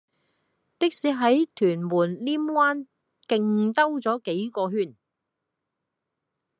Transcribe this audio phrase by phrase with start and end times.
[0.79, 2.87] 的士喺屯門稔灣
[3.27, 4.95] 徑兜左幾個圈